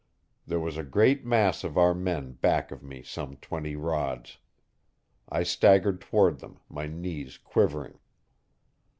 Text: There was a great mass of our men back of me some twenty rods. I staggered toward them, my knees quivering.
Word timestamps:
There 0.47 0.59
was 0.59 0.77
a 0.77 0.83
great 0.83 1.27
mass 1.27 1.63
of 1.63 1.77
our 1.77 1.93
men 1.93 2.31
back 2.31 2.71
of 2.71 2.81
me 2.81 3.03
some 3.03 3.35
twenty 3.35 3.75
rods. 3.75 4.39
I 5.29 5.43
staggered 5.43 6.01
toward 6.01 6.39
them, 6.39 6.57
my 6.67 6.87
knees 6.87 7.37
quivering. 7.37 7.99